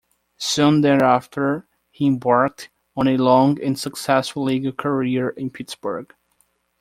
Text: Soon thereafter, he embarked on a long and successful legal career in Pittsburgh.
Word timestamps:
Soon 0.39 0.81
thereafter, 0.81 1.67
he 1.91 2.07
embarked 2.07 2.71
on 2.97 3.07
a 3.07 3.17
long 3.17 3.61
and 3.61 3.77
successful 3.77 4.41
legal 4.45 4.71
career 4.71 5.29
in 5.29 5.51
Pittsburgh. 5.51 6.11